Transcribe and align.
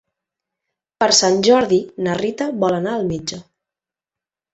Per 1.03 1.07
Sant 1.17 1.35
Jordi 1.47 1.77
na 2.07 2.15
Rita 2.21 2.47
vol 2.65 2.77
anar 2.79 2.95
al 3.01 3.05
metge. 3.11 3.39